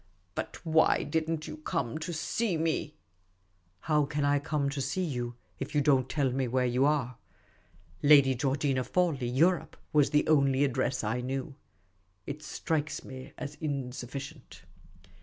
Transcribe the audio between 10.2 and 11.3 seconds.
only address I